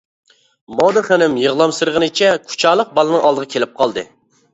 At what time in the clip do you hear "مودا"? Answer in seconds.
0.77-1.01